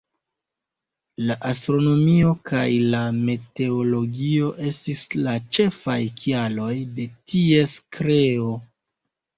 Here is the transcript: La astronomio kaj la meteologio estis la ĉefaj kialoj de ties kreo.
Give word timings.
La 1.31 1.35
astronomio 1.49 2.31
kaj 2.51 2.63
la 2.95 3.03
meteologio 3.19 4.51
estis 4.71 5.07
la 5.23 5.39
ĉefaj 5.59 6.01
kialoj 6.25 6.75
de 6.99 7.11
ties 7.33 7.81
kreo. 7.99 8.53